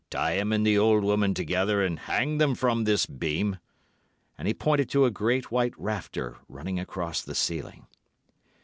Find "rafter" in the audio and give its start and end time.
5.77-6.37